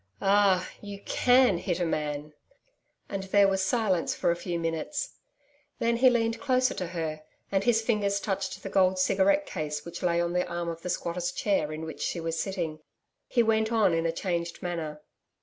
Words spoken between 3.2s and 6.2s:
there was silence for a few minutes. Then he